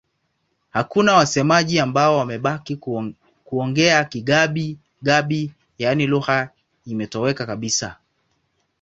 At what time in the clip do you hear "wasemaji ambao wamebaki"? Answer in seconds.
1.13-2.79